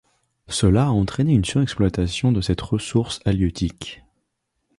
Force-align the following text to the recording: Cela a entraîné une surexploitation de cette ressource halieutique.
Cela 0.47 0.85
a 0.87 0.89
entraîné 0.89 1.31
une 1.35 1.45
surexploitation 1.45 2.31
de 2.31 2.41
cette 2.41 2.61
ressource 2.61 3.19
halieutique. 3.23 4.01